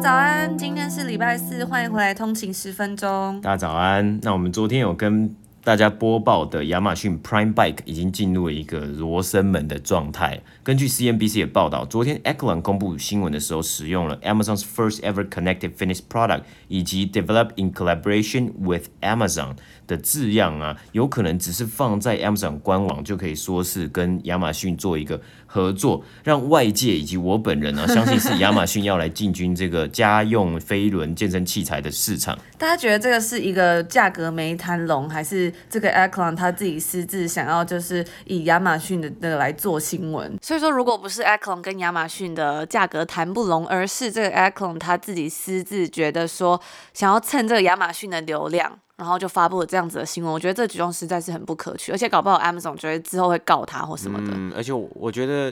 [0.00, 3.38] 早安，今天是礼拜四，欢迎回来通勤十分钟。
[3.42, 5.30] 大家早安，那我们昨天有跟
[5.62, 10.40] 大家播报的亚马逊 Prime Bike 已经进入了一个罗生门的状态。
[10.62, 18.86] 根据 CNBC 的报道，昨天 Eklan 公布新闻的时候，使用了 Amazon's first ever connected fitness product 以及 developed in collaboration with
[19.02, 32.38] Amazon 的字样啊，有可能只是放在 Amazon 官网就可以说是跟亚马逊做一个合作，让外界以及我本人呢、啊，相信是 亚马逊要来进军这个家用飞轮健身器材的市场。
[32.56, 40.38] 大家觉得这个是一个价格没谈拢，还是这个 Eklan 他自己私自想要就是以亚马逊的那个来做新闻？
[40.42, 46.60] 所以说，如果不是 Eklan 跟亚马逊的价格谈不拢，而是这个 Eklan 他自己私自觉得说
[46.92, 48.78] 想要蹭这个亚马逊的流量。
[48.96, 54.26] 然后就发布了这样子的新闻，我觉得这举动实在是很不可取，而且搞不好 Amazon 觉得之后会告他或什么的。
[54.36, 55.50] 嗯，而且我觉得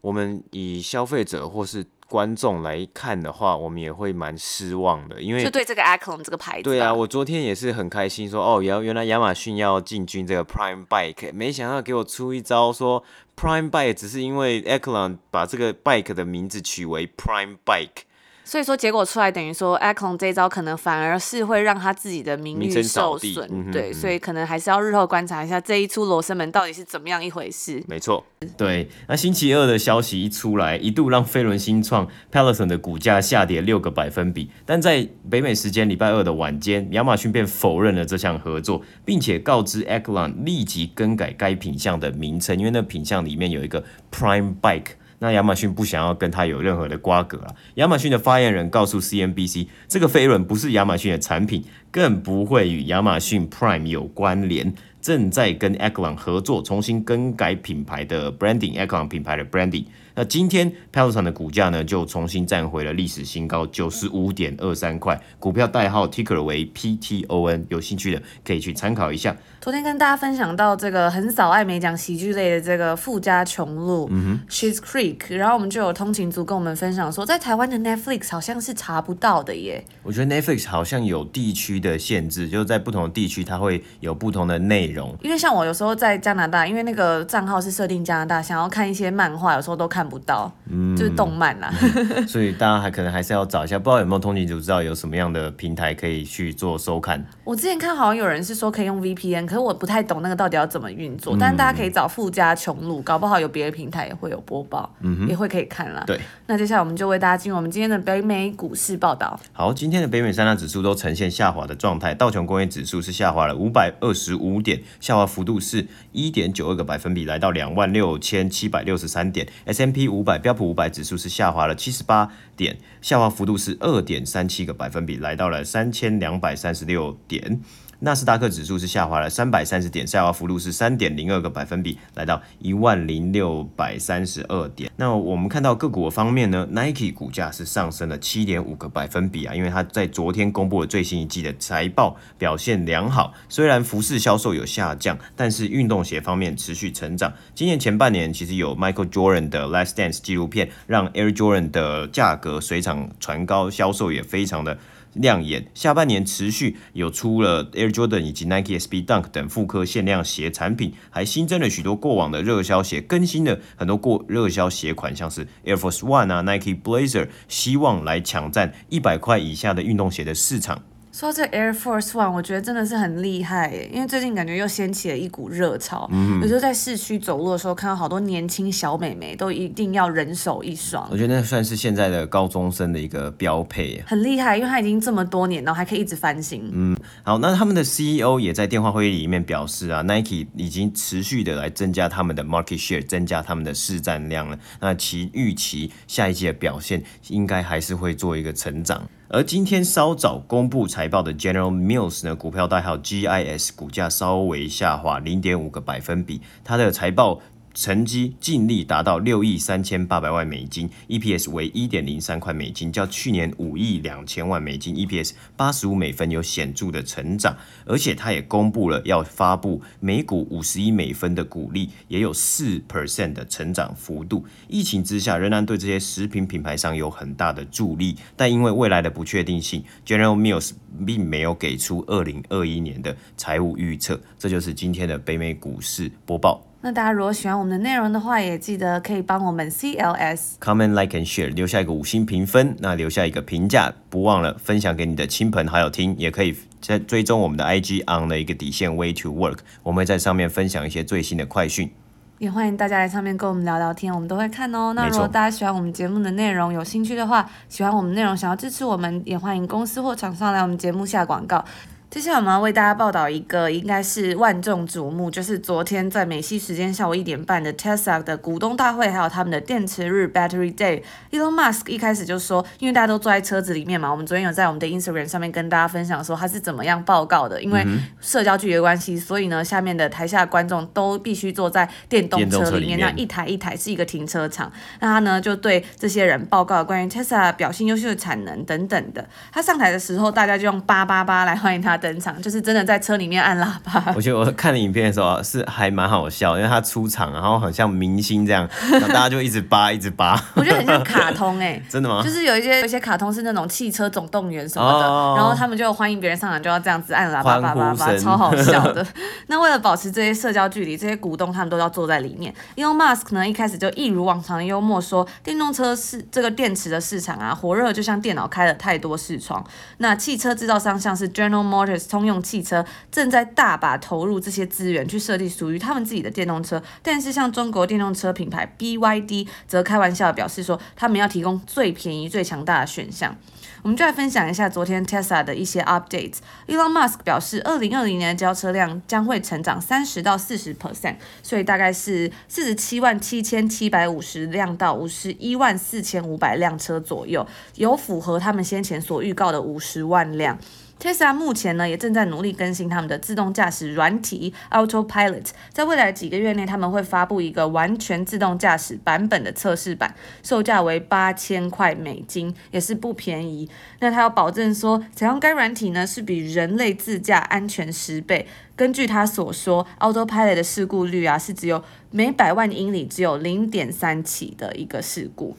[0.00, 6.62] 我们以消费者或是观众来看的话，我们也会蛮失望的，因为就对这个 Acon 这个牌子。
[6.62, 13.04] 对啊，我昨天也是很开心说，哦，原原来亚马逊要进军这个 Prime Bike，没想到给我出一招说
[13.36, 18.07] Prime Bike 只是因为 e c l o n 把这个 bike 的名字取为 Prime Bike。
[18.48, 27.84] 所以说结果出来，等于说 Eklan 这一招可能反而是会让他自己的名誉受损，嗯，对，所以可能还是要日后观察一下这一出罗生门到底是怎么样一回事。
[27.86, 28.24] 没错，
[28.56, 28.88] 对。
[29.06, 44.92] 那星期二的消息一出来，一度让飞轮新创 Peloton 的股价下跌六个百分比，但在北美时间礼拜二的晚间，亚马逊便否认了这项合作，并且告知 Eklan 立即更改该品项的名称，因为那品项里面有一个 Prime Bike。
[45.20, 47.54] 那亚马逊不想要跟他有任何的瓜葛啊。
[47.74, 59.84] 亚马逊的发言人告诉 CNBC，这个飞轮不是亚马逊的产品，更不会与亚马逊 Prime 有关联，正在跟 Eklan 合作，重新更改品牌的 branding，Eklan 品牌的 branding。
[60.14, 69.36] 那今天 Peloton 的股价呢，就重新站回了历史新高，九十五点二三块，股票代号 Ticker 为 PTON，有兴趣的可以去参考一下。
[69.68, 79.84] 昨天跟大家分享到这个很少艾美奖喜剧类的这个富家穷路，嗯哼，Schitt's Creek，然后我们就有通勤族跟我们分享说，在台湾的 Netflix 好像是查不到的耶。
[80.02, 85.14] 我觉得 Netflix 好像有地区的限制，就是在不同的地区它会有不同的内容。
[85.20, 90.08] 因为像我有时候在加拿大，因为那个账号是设定加拿大，想要看一些漫画，有时候都看。
[90.08, 97.22] 不到，嗯，就是动漫啦，嗯，所以大家还可能还是要找一下，不知道有没有通勤族知道有什么样的平台可以去做收看。
[97.44, 101.36] 我之前看好像有人是说可以用 VPN，可是我不太懂那个到底要怎么运作。
[101.36, 106.04] 嗯、但是大家可以找富家穷路，搞不好有别的平台也会有播报，嗯，也会可以看啦。
[106.06, 109.38] 对，那接下来我们就为大家进入我们今天的北美股市报道。
[109.52, 119.46] 好，今天的北美三大指数都呈现下滑的状态，道琼工业指数是下滑了五百二十五点，下滑幅度是一点九二个百分比，来到两万六千七百六十三点。
[119.64, 127.60] S M P 五百标普五百指数是下滑了七十八点，下滑幅度是二点三七个百分比，来到了三千两百三十六点。
[128.00, 134.88] 纳斯达克指数是下滑了三百三十点，下滑幅度是三点零二个百分比，来到一万零六百三十二点。
[134.94, 143.34] 那我们看到个股方面呢，Nike 股价是上升了七点五个百分比啊，因为它在昨天公布了最新一季的财报表现良好。
[143.48, 147.32] 虽然服饰销售有下降，但是运动鞋方面持续成长。
[147.56, 154.78] 今年前半年其实有 Michael Jordan 的 Last Dance 纪录片，让 Air Jordan 的价格水涨船高，销售也非常的
[155.14, 170.82] 亮眼，下半年持续有出了 Air Jordan 以及 Nike SB Dunk 等复刻限量鞋产品，还新增了许多过往的热销鞋，更新了很多过热销鞋款，像是 Air Force One 啊、Nike Blazer，希望来抢占一百块以下的运动鞋的市场。
[171.18, 176.08] 说这 Air Force One，我觉得真的是很厉害耶，因为最近感觉又掀起了一股热潮。
[176.12, 181.08] 嗯，有时候在市区走路的时候，看到好多年轻小美眉都一定要人手一双。
[181.10, 184.00] 我觉得那算是现在的高中生的一个标配。
[184.06, 186.70] 很厉害，因为它已经这么多年，然后还可以一直翻新。
[186.72, 194.56] 嗯，好，那他们的 CEO 也在电话会议里面表示啊，Nike 已经持续的来增加他们的 market share，增加他们的市占量了。
[194.78, 199.02] 那其预期下一季的表现应该还是会做一个成长。
[199.30, 207.38] 而今天稍早公布财报的 General Mills 呢，股票代号 GIS，股价稍微下滑零点五个百分比，它的财报。
[207.78, 217.56] 成绩净利达到六亿三千八百万美金，EPS 为一点零三块美金，较去年五亿两千万美金 EPS 八十五美分有显著的成长。
[217.86, 224.44] 而且他也公布了要发布每股五十一美分的股利，也有四 percent 的成长幅度。
[224.66, 230.72] 疫情之下，仍然对这些食品品牌商有很大的助力，但因为未来的不确定性，General Mills
[231.06, 234.20] 并没有给出二零二一年的财务预测。
[234.36, 236.67] 这就是今天的北美股市播报。
[236.80, 251.90] 那大家如果喜欢我们的内容的话，也记得可以帮我们 CLS comment like and share 留下一个五星评分，那留下一个评价，不忘了分享给你的亲朋好友听，也可以在追踪我们的 IG on 的一个底线 way to work，我们会在上面分享一些最新的快讯，
[252.38, 254.92] 也欢迎大家来上面跟我们聊聊天，我们都会看哦。
[254.94, 261.64] 那如果大家喜欢我们节目的内容，有兴趣的话，喜欢我们内容，想要支持我们，也欢迎公司或厂商来我们节目下广告。
[262.10, 271.02] 接下来我们要为大家报道一个应该是万众瞩目，就是昨天在美西时间下午一点半的 Tesla 的股东大会，还有他们的电池日 Battery Day。
[271.30, 277.86] Elon Musk 一开始就说，因为大家都坐在车子里面嘛，我们昨天有在我们的 Instagram 上面跟大家分享说他是怎么样报告的，因为
[278.22, 284.72] 社交距离的关系，所以呢，下面的台下观众都必须坐在电动车里面，那一台一台是一个停车场。
[285.00, 289.28] 那他呢就对这些人报告关于 Tesla 表现优秀的产能等等的。
[289.52, 291.97] 他上台的时候，大家就用八八八来欢迎他。
[291.98, 294.12] 登场就是真的在车里面按喇叭。
[294.16, 300.40] 我觉得我看了影片的时候是还蛮好笑，因为他出场，然后很像明星这样，然后大家就一直扒一直扒。
[300.54, 302.22] 我觉得很像卡通哎、欸， 真的吗？
[302.22, 309.04] 就是有一些有一些卡通是那种汽车总动员什么的，哦、然后他们就欢迎别人上场就要这样子按喇叭叭叭叭，超好笑的。
[309.48, 312.54] 那为了保持这些社交距离，这些股东他们都要坐在里面。
[312.76, 319.64] Elon Musk 呢一开始就一如往常的幽默说，电动车是这个电池的市场啊，火热就像电脑开了太多视窗。
[319.98, 321.87] 那汽车制造商像是 General Motors。
[321.96, 333.36] 通用汽车正在大把投入这些资源去设计属于他们自己的电动车，但是像中国电动车品牌 BYD 则开玩笑表示说，他们要提供最便宜、最强大的选项。
[333.82, 336.38] 我们就来分享一下昨天 Tesla 的一些 updates。
[336.66, 341.14] Elon Musk 表示，二零二零年的交车量将会成长三十到四十 percent，
[341.44, 347.46] 所以大概是四十七万七千七百五十辆到五十一万四千五百辆车左右，
[347.76, 350.58] 有符合他们先前所预告的五十万辆。
[351.00, 363.70] Tesla 目前呢也正在努力更新他们的自动驾驶软体 Autopilot，在未来几个月内他们会发布一个完全自动驾驶版本的测试版，售价为八千块美金，也是不便宜。
[364.00, 368.48] 那他要保证说，采用该软体呢是比人类自驾安全十倍。
[368.74, 375.56] 根据他所说，Autopilot 的事故率啊是只有每百万英里只有零点三起的一个事故。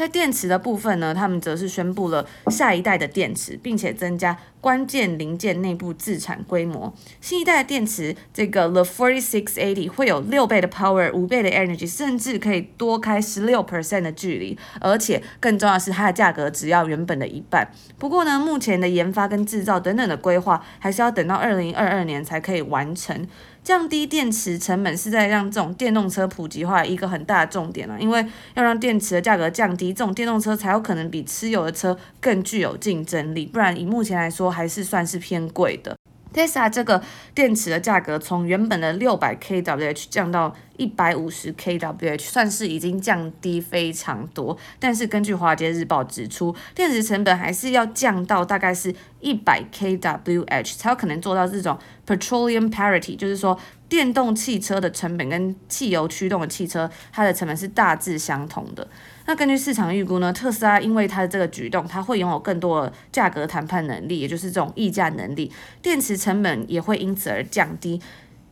[0.00, 6.90] 在电池的部分呢，他们则是宣布了下一代的电池，并且增加关键零件内部自产规模。
[7.20, 14.56] 新一代的电池，这个 The Forty Six Eighty 会有六倍的 power，五倍的 energy，甚至可以多开十六 percent 的距离。
[14.80, 17.70] 而且更重要的是，它的价格只要原本的一半。
[17.98, 23.28] 不过呢，目前的研发跟制造等等的规划，还是要等到二零二二年才可以完成。
[23.62, 28.24] 降低电池成本是在让这种电动车普及化一个很大的重点了，因为
[28.54, 35.94] 要让电池的价格降低，这种电动车才有可能比汽油的车更具有竞争力，不然以目前来说还是算是偏贵的。
[36.32, 37.02] Tesla 这个
[37.34, 44.56] 电池的价格从原本的六百 kWh 降到一百五十 kWh，算是已经降低非常多。
[44.78, 53.58] 但是根据华尔街日报指出，电池成本还是要降到大概是一百 kWh 才有可能做到这种 petroleum parity，就是说
[53.90, 58.88] 电动汽车的成本跟汽油驱动的汽车它的成本是大致相同的。
[59.26, 68.00] 那根据市场预估呢，特斯拉因为它的这个举动，它会拥有更多的价格谈判能力，也就是这种议价能力，电池成本也会因此而降低。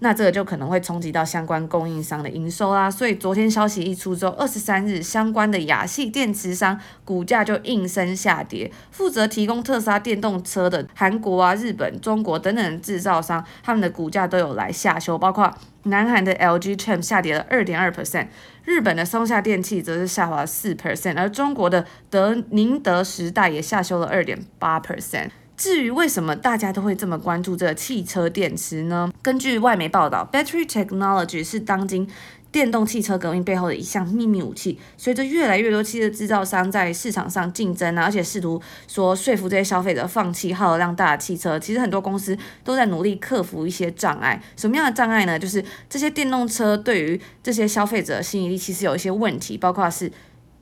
[0.00, 8.70] 那这个就可能会冲击到相关供应商的营收啦，所以昨天消息一出之后，二十三日相关的亚系电池商股价就应声下跌。
[8.92, 15.52] 负责提供特斯拉电动车的韩国啊、日本、中国等等制造商，他们的股价都有来下修，包括
[15.82, 18.28] 南韩的 LG Chem 下跌了二点二 percent，
[18.64, 25.30] 日本的松下电器则是下滑四 percent，而中国的德宁德时代也下修了二点八 percent。
[25.58, 29.12] 至于为什么大家都会这么关注这个汽车电池呢？
[29.20, 32.08] 根据外媒报道，Battery Technology 是当今
[32.52, 34.78] 电动汽车革命背后的一项秘密武器。
[34.96, 44.40] 随着越来越多汽车制造商在市场上竞争啊，而且试图说说服这些消费者放弃耗量大的汽车，其实很多公司都在努力克服一些障碍。
[44.56, 45.36] 什么样的障碍呢？
[45.36, 50.12] 就是这些电动车对于这些消费者的吸引力其实有一些问题，包括是。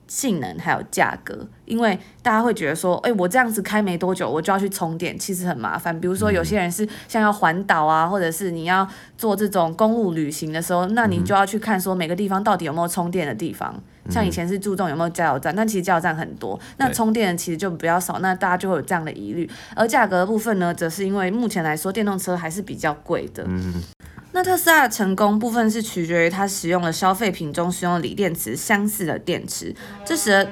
[0.09, 5.97] 性能还有价格，因为大家会觉得说，哎，我这样子开没多久，我就要去充电，其实很麻烦。
[5.99, 13.75] 比如说有些人是像要环岛啊，或者是你要做这种公路旅行的时候，那你就要去看说每个地方到底有没有充电的地方。
[14.09, 19.49] 像以前是注重有没有加油站，但其实加油站很多，那充电其实就比较少，那大家就会有这样的疑虑。
[19.75, 23.45] 而价格的部分呢，则是因为目前来说电动车还是比较贵的。
[24.31, 30.47] 那特斯拉的成功部分是取决于它使用了消费品中使用锂电池相似的电池，这使得，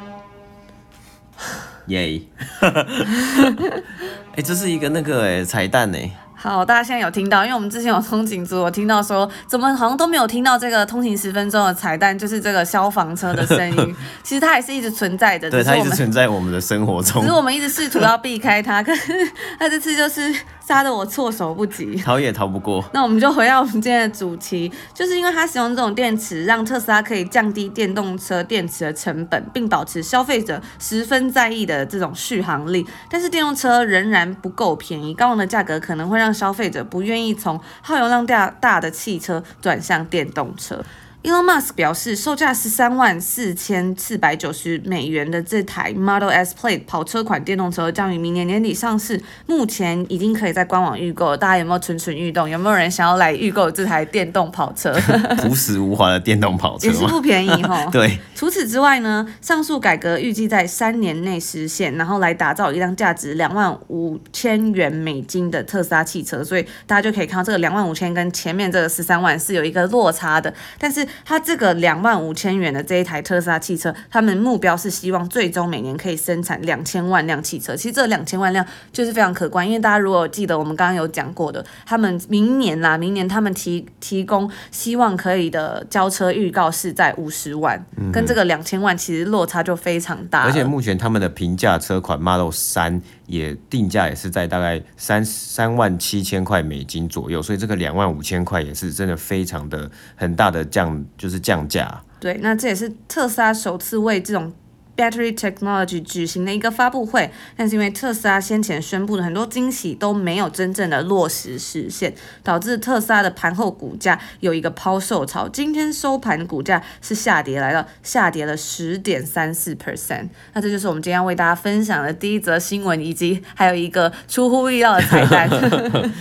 [1.88, 2.22] 耶，
[4.36, 6.10] 哎，这是一个那个哎彩蛋哎。
[6.38, 13.96] 好，大家现在有听到，因为我们之前有通勤组，我听到说，怎么好像都没有听到这个通勤十分钟的彩蛋，就是这个消防车的声音。
[14.22, 17.24] 其实它还是一直存在的，对，它一直存在我们的生活中。
[17.24, 19.12] 只是我们一直试图要避开它，可是
[19.58, 20.32] 它这次就是
[20.66, 22.84] 杀得我措手不及，逃也逃不过。
[22.92, 32.84] 那我们就回到我们今天的主题，就是因为它使用这种电池，让特斯拉可以降低电动车电池的成本，并保持消费者十分在意的这种续航力。
[33.08, 40.84] 但是电动车仍然不够便宜，高昂的价格可能会让消费者不愿意从耗油量大大的汽车转向电动车。
[41.26, 51.36] Elon Musk 表示，售价十三万四千四百九十美元的这台 Model S Plaid 跑车款电动车将于明年年底上市，目前已经可以在官网预购。
[51.36, 52.48] 大家有没有蠢蠢欲动？
[52.48, 54.94] 有没有人想要来预购这台电动跑车？
[55.42, 57.90] 朴实无华的电动跑车也是不便宜哈。
[57.92, 58.20] 对。
[58.36, 66.44] 除此之外呢，上述改革预计在三年内实现，然后来打造一辆价值两万五千元美金的特斯拉汽车。
[66.44, 71.04] 所以大家就可以看到这个两万五千跟前面这个十三万是有一个落差的，但是。
[71.24, 77.76] 它这个两万五千元的这一台特斯拉汽车，他们目标是希望最终每年可以生产两千万辆汽车。
[77.76, 90.44] 其实这两千万辆就是非常可观，因为大家如果记得我们刚刚有讲过的，他们明年啦，明年他们提提供希望可以的交车预告是在五十万，嗯、跟这个两千万其实落差就非常大。
[90.44, 102.04] 而且目前他们的平价车款 Model 3也定价也是在大概三三万七千块美金左右，所以这个两万五千块也是真的非常的很大的降，就是降价。
[102.20, 104.54] 对，那这也是特斯拉首次为这种。
[104.96, 115.50] Battery Technology 举行的一个发布会，但是因为特斯拉先前宣布的很多惊喜都没有真正的落实实现，导致特斯拉的盘后股价有一个抛售潮。
[115.50, 120.30] 今天收盘股价是下跌，来到下跌了十点三四 percent。
[120.54, 125.50] 那这就是我们今天要为大家分享的第一则新闻，以及还有一个出乎意料的彩蛋。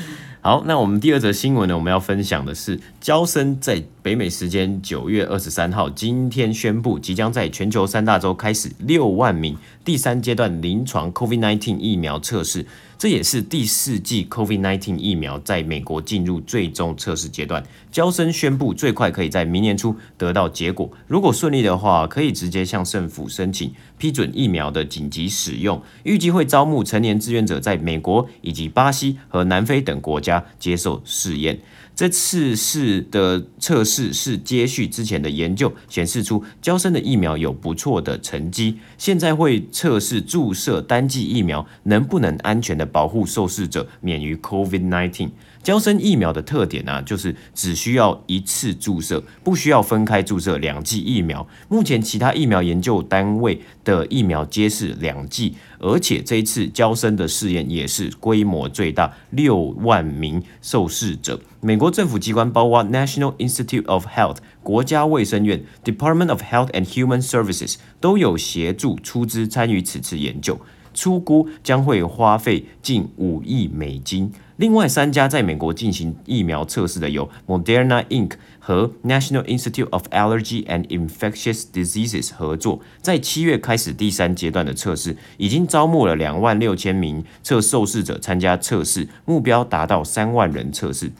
[0.40, 12.66] 好，那我们第二则新闻呢，我们要分享的是，交生在北美时间九月二十三号今天宣布，即将在全球三大洲开始六万名第三阶段临床 COVID-19 疫苗测试。
[12.98, 17.64] 这也是第四剂 COVID-19 疫苗在美国进入最终测试阶段。
[17.90, 20.90] 娇生宣布，最快可以在明年初得到结果。
[21.06, 25.82] 如果顺利的话，可以直接向政府申请批准疫苗的紧急使用。
[26.02, 31.58] 预计会招募成年志愿者，在美国以及巴西和南非等国家接受试验。
[31.94, 38.78] 这次试的测试是接续之前的研究，显示出交生的疫苗有不错的成绩。
[38.98, 45.30] 现在会测试注射单剂疫苗能不能安全的保护受试者免于 COVID-19。
[45.64, 51.48] 胶身疫苗的特点呢、就是只需要一次注射，不需要分开注射两剂疫苗。
[51.68, 61.40] 目前其他疫苗研究单位的疫苗皆是两剂，而且这一次娇生的试验也是规模最大，六万名受试者。
[61.62, 70.60] 美国政府机关包括 National Institute of Health 国家卫生院、Department of Health and Human Services 都有协助出资参与此次研究，
[70.94, 74.32] 初估将会花费近五亿美金。
[74.56, 78.34] 另外三家在美国进行疫苗测试的有 Moderna Inc.
[78.60, 91.12] 和 National Institute of Allergy and Infectious Diseases 合作，在七月开始第三阶段的测试，已经招募了两万六千名测受试者参加测试，目标达到三万人测试。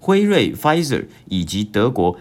[0.00, 2.18] 辉瑞 Pfizer 以及德国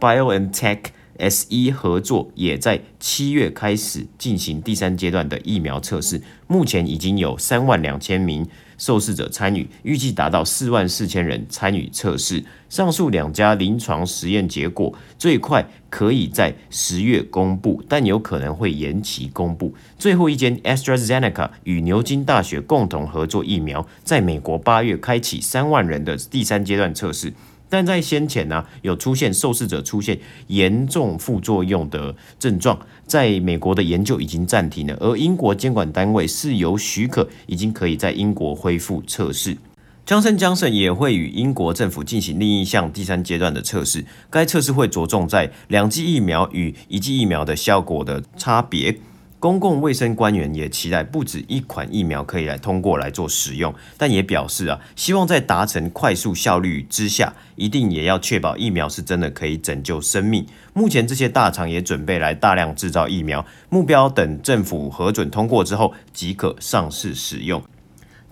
[0.00, 0.78] BioNTech
[1.18, 8.46] SE 合作，也在七月开始进行第三阶段的疫苗测试，目前已经有三万两千名。
[8.76, 12.44] 受试者参与，预计达到四万四千人参与测试。
[12.68, 19.72] 上述两家临床实验结果最快可以在十月公布，但有可能会延期公布。
[19.96, 27.32] 最后一间 AstraZeneca 与牛津大学共同合作疫苗，在美国八月开启三万人的第三阶段测试。
[27.74, 30.16] 但在先前呢、有出现受试者出现
[30.46, 39.56] 严重副作用的症状，在美国的研究已经暂停了，而英国监管单位是由许可，已经可以在英国恢复测试。
[40.06, 48.96] Johnson Johnson 也会与英国政府进行另一项第三阶段的测试，该测试会着重在两剂疫苗与一剂疫苗的效果的差别。
[49.44, 60.46] 公共卫生官员也期待不止一款疫苗可以来通过来做使用，但也表示啊，希望在达成快速效率之下，一定也要确保疫苗是真的可以拯救生命。
[60.72, 67.62] 目前这些大厂也准备来大量制造疫苗，目标等政府核准通过之后即可上市使用。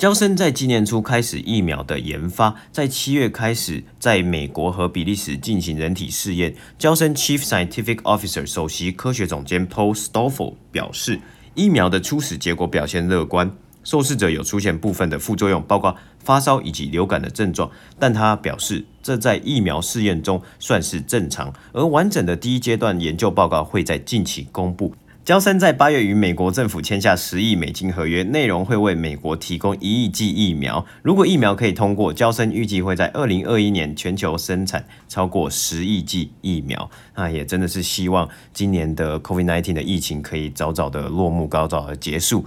[0.02, 6.52] 娇生在今年初开始疫苗的研发，在七月开始在美国和比利时进行人体试验。
[6.76, 11.20] 娇生 Chief Scientific Officer 首席科学总监 Paul Stoffel 表示，
[11.54, 13.48] 疫苗的初始结果表现乐观，
[13.84, 24.92] 受试者有出现部分的副作用，包括发烧以及流感的症状，但他表示这在疫苗试验中算是正常，而完整的第一阶段研究报告会在近期公布。
[25.24, 30.84] 娇生在八月与美国政府签下十亿美金合约，内容会为美国提供一亿剂疫苗。
[31.00, 36.90] 如果疫苗可以通过，娇生预计会在二零二一年全球生产超过十亿剂疫苗。
[37.14, 42.44] 那也真的是希望今年的 COVID-19 的疫情可以早早的落幕，高早的结束。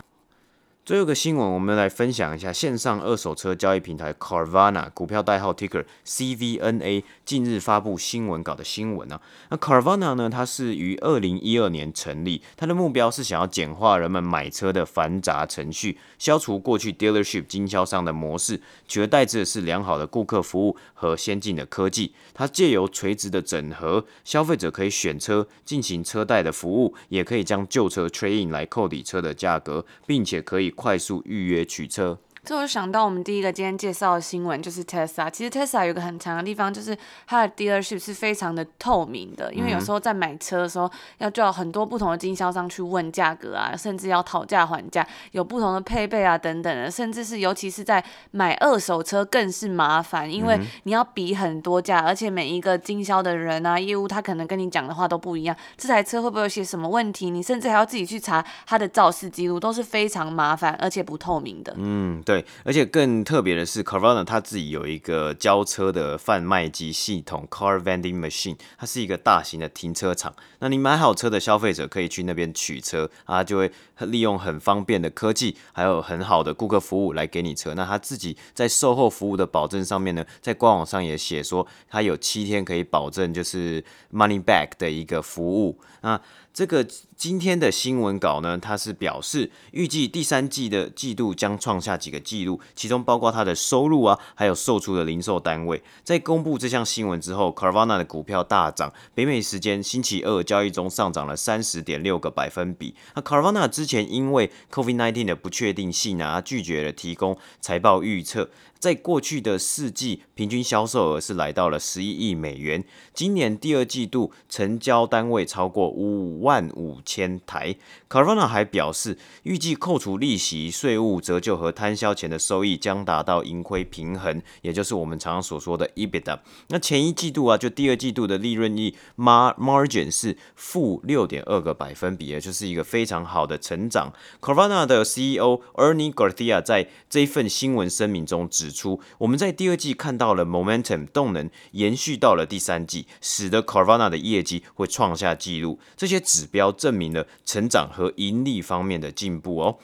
[0.86, 9.20] 最后一个新闻，我们来分享一下线上二手车交易平台 Carvana 股票代号 Ticker CVNA 近日发布新闻稿的新闻啊。
[9.50, 22.14] 那 Carvana 呢，它是于二零一二年成立，它的目标是想要简化人们买车的繁杂程序，消除过去 dealership 经销商的模式，取而代之的是良好的顾客服务和先进的科技。
[22.36, 30.75] 它借由垂直的整合，消费者可以选车进行车贷的服务，也可以将旧车 trade in 来扣抵车的价格，并且可以。
[30.76, 32.20] 快速预约取车。
[32.46, 35.30] 这我想到我们第一个今天介绍的新闻就是 Tesla。
[35.32, 39.52] 其实 Tesla 有个很强的地方，就是它的 dealership 是非常的透明的。
[39.52, 57.32] 因为有时候在买车的时候，要叫很多不同的经销商去问价格啊，甚至要讨价还价，有不同的配备啊等等的，甚至是尤其是在买二手车更是麻烦，因为你要比很多价，而且每一个经销的人啊业务他可能跟你讲的话都不一样，这台车会不会有些什么问题？
[57.32, 61.74] 你甚至还要自己去查它的肇事记录，都是非常麻烦而且不透明的。
[61.78, 62.35] 嗯，对。
[62.36, 70.36] 对，而且更特别的是，Carvana 它自己有一个交车的贩卖机系统 （Car Vending Machine），它是一个大型的停车场。
[70.60, 77.74] 那你买好车的消费者可以去那边取车，啊，就会利用很方便的科技，还有很好的顾客服务来给你车。
[77.74, 85.80] 那他自己在售后服务的保证上面呢，在官网上也写说，他有七天可以保证就是 money back 的一个服务。
[86.02, 86.20] 那
[86.56, 86.88] 这个
[87.18, 95.84] 今天的新闻稿呢，它是表示预计第三季的季度将创下几个纪录，其中包括它的收入啊，还有售出的零售单位。
[96.06, 102.96] 在公布这项新闻之后，Carvana 的股票大涨，北美时间星期二交易中上涨了三十点六个百分比。
[103.16, 108.50] 那 Carvana 之前因为 COVID-19 的不确定性啊，拒绝了提供财报预测。
[108.86, 112.84] 在过去的四季，平均销售额是来到了十一亿美元。
[113.16, 117.76] 今年第二季度成交单位超过五万五千台。
[118.08, 126.38] Carvana 还表示，预计扣除利息、税务折旧和摊销前的收益将达到盈亏平衡，也就是我们常常所说的 EBITDA。
[126.68, 134.14] 那前一季度啊，就第二季度的利润率 margin 是负六点二个百分比，也就是一个非常好的成长。
[134.40, 145.80] Carvana 的 CEO Ernie Garcia 在这一份新闻声明中指出，我们在第二季看到了 momentum 动能延续到了第三季，使得 Carvana 的业绩会创下纪录。
[145.96, 149.80] 这些指标证明了成长和盈利方面的进步哦。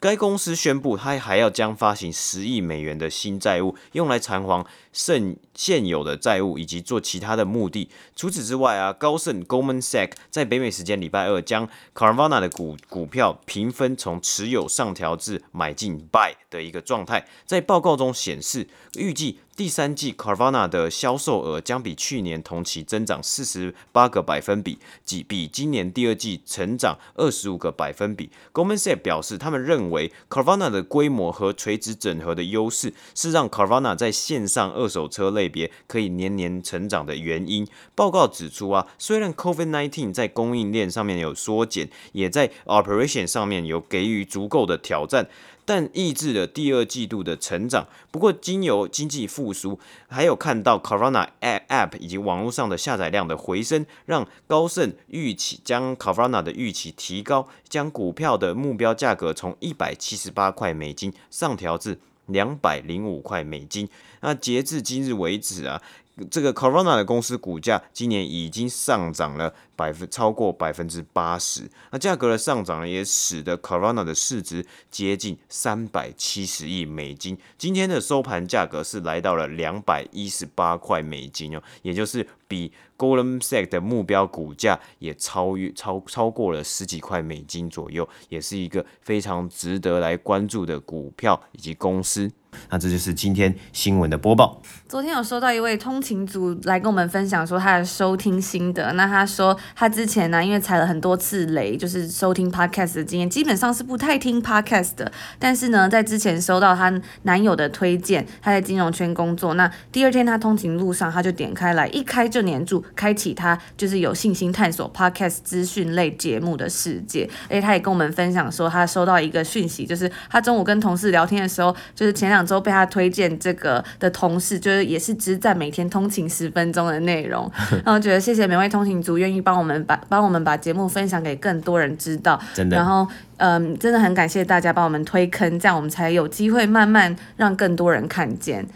[0.00, 7.90] 该公司宣布，它还要将发行十亿美元的新债务，用来偿还剩现有的债务以及做其他的目的。
[8.14, 17.26] 除此之外啊，高盛 Goldman Sachs 在北美时间礼拜二将 Carvana 的股股票评分从持有上调至买进 Buy 的一个状态。
[17.44, 28.30] 在报告中显示，预计第三季 Carvana 的销售额将比去年同期增长四十八个百分比，即比今年第二季成长二十五个百分比。
[28.52, 37.66] Goldman s a c 表示，他们认为 Carvana 的规模和垂直整合的优势是让 Carvana 在线上二手车类别可以年年成长的原因。
[37.96, 45.28] 报告指出啊，虽然 COVID-19 在供应链上面有缩减，也在 operation 上面有给予足够的挑战。
[45.68, 47.86] 但抑制了第二季度的成长。
[48.10, 63.86] 不过，经由经济复苏，还有看到 Carvana App 以及网络上的下载量的回升，让高盛预期将 Carvana 的预期提高，将股票的目标价格从一百七十八块美金上调至两百零五块美金。
[64.22, 65.82] 那截至今日为止啊。
[66.30, 77.38] 这个 Carvana 的公司股价今年已经上涨了百分超过百分之八十，那价格的上涨呢，也使得 Carvana 的市值接近三百七十亿美金。
[77.56, 92.30] 今天的收盘价格是来到了两百一十八块美金哦，也就是比 Goldman Sachs 的目标股价也超越超超过了十几块美金左右，也是一个非常值得来关注的股票以及公司。
[92.70, 94.60] 那这就是今天新闻的播报。
[94.88, 98.90] 昨天有收到一位通勤族来跟我们分享说他的收听心得。
[98.94, 105.12] 那他说他之前呢，因为踩了很多次雷，就是收听 podcast 的经验，基本上是不太听 podcast 的。
[105.38, 106.90] 但是呢，在之前收到他
[107.22, 109.54] 男友的推荐，他在金融圈工作。
[109.54, 117.28] 那第二天他通勤路上，他就点开来，一开就黏住，开启他就是有信心探索 podcast 资讯类节目的世界。
[117.48, 122.37] 诶，他也跟我们分享说，他收到一个讯息，就是他中午跟同事聊天的时候，就是前两。
[122.44, 127.50] 周被他推荐这个的同事，就是也是只在每天通勤十分钟的内容，
[127.84, 132.76] 然后觉得谢谢每位通勤族愿意帮我们把帮我们把节目分享给更多人知道，真的。
[132.76, 133.06] 然后
[133.38, 138.66] 嗯，真的很感谢大家帮我们推坑，这样我们才有机会慢慢让更多人看见。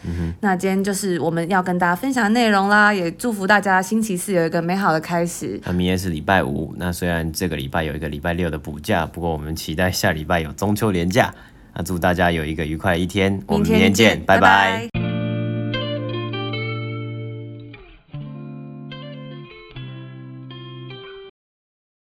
[0.40, 5.60] 那今天就是我们要跟大家分享的内容啦，也祝福大家星期四有一个美好的开始。
[5.64, 11.34] 那明天是礼拜五，那虽然这个礼拜有一个礼拜六的补假，不过我们期待下礼拜有中秋连假。
[11.74, 14.40] 那祝大家有一个愉快的一天，我们明天见，拜拜。
[14.40, 15.01] 拜拜。